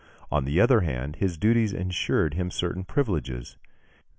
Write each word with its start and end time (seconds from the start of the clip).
On 0.31 0.45
the 0.45 0.59
other 0.59 0.81
hand, 0.81 1.17
his 1.17 1.37
duties 1.37 1.73
ensured 1.73 2.33
him 2.33 2.49
certain 2.49 2.83
privileges. 2.83 3.55